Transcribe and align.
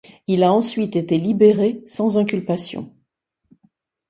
Il 0.25 0.41
a 0.43 0.51
ensuite 0.51 0.95
été 0.95 1.19
libéré 1.19 1.83
sans 1.85 2.17
inculpation. 2.17 2.91